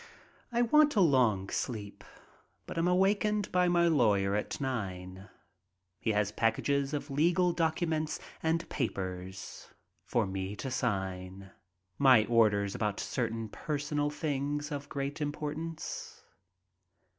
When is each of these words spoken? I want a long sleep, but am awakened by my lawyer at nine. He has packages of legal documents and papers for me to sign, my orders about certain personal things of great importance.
I 0.51 0.63
want 0.63 0.95
a 0.95 0.99
long 0.99 1.49
sleep, 1.49 2.03
but 2.65 2.75
am 2.79 2.87
awakened 2.87 3.51
by 3.51 3.67
my 3.67 3.87
lawyer 3.87 4.33
at 4.33 4.59
nine. 4.59 5.29
He 5.99 6.09
has 6.13 6.31
packages 6.31 6.91
of 6.91 7.11
legal 7.11 7.53
documents 7.53 8.19
and 8.41 8.67
papers 8.67 9.67
for 10.03 10.25
me 10.25 10.55
to 10.55 10.71
sign, 10.71 11.51
my 11.99 12.25
orders 12.25 12.73
about 12.73 12.99
certain 12.99 13.47
personal 13.47 14.09
things 14.09 14.71
of 14.71 14.89
great 14.89 15.21
importance. 15.21 16.23